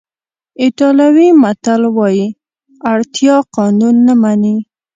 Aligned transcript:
ایټالوي 0.63 1.27
متل 1.41 1.81
وایي 1.97 2.27
اړتیا 2.91 3.35
قانون 3.55 3.95
نه 4.07 4.13
مني. 4.21 4.55